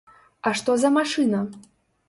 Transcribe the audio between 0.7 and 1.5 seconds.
за машына?